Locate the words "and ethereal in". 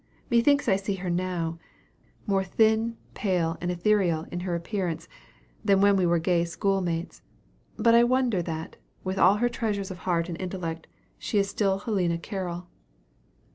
3.61-4.39